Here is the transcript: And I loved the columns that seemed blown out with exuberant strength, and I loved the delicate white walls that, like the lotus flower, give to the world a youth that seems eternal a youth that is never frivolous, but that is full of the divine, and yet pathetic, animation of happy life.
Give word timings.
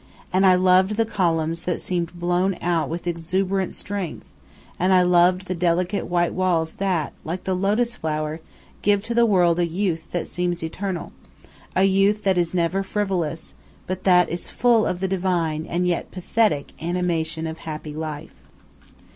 And 0.33 0.47
I 0.47 0.55
loved 0.55 0.95
the 0.95 1.05
columns 1.05 1.61
that 1.61 1.79
seemed 1.79 2.17
blown 2.19 2.57
out 2.59 2.89
with 2.89 3.05
exuberant 3.05 3.75
strength, 3.75 4.25
and 4.79 4.91
I 4.95 5.03
loved 5.03 5.45
the 5.45 5.53
delicate 5.53 6.07
white 6.07 6.33
walls 6.33 6.73
that, 6.81 7.13
like 7.23 7.43
the 7.43 7.53
lotus 7.53 7.97
flower, 7.97 8.39
give 8.81 9.03
to 9.03 9.13
the 9.13 9.27
world 9.27 9.59
a 9.59 9.67
youth 9.67 10.09
that 10.09 10.25
seems 10.25 10.63
eternal 10.63 11.11
a 11.75 11.83
youth 11.83 12.23
that 12.23 12.39
is 12.39 12.55
never 12.55 12.81
frivolous, 12.81 13.53
but 13.85 14.03
that 14.05 14.27
is 14.29 14.49
full 14.49 14.87
of 14.87 15.01
the 15.01 15.07
divine, 15.07 15.67
and 15.67 15.85
yet 15.85 16.09
pathetic, 16.09 16.71
animation 16.83 17.45
of 17.45 17.59
happy 17.59 17.93
life. 17.93 18.33